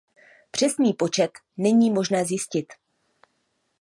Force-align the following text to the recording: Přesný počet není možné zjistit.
Přesný 0.51 0.93
počet 0.93 1.31
není 1.57 1.91
možné 1.91 2.25
zjistit. 2.25 2.73